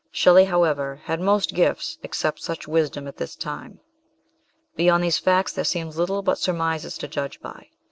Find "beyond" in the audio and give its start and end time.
4.75-5.03